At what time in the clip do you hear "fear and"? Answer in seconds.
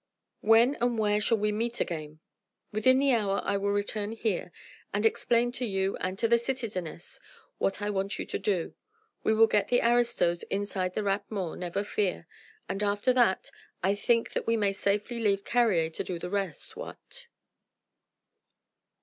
11.83-12.81